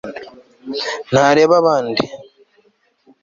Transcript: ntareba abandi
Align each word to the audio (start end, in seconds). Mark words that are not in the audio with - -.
ntareba 1.11 1.53
abandi 1.61 2.03